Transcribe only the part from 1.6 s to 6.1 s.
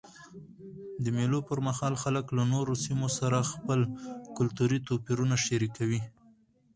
مهال خلک له نورو سیمو سره خپل کلتوري توپیرونه شریکوي.